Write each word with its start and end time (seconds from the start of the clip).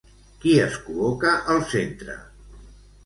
Qui 0.45 0.53
es 0.61 0.77
col·loca 0.87 1.35
al 1.57 1.63
centre? 1.75 2.17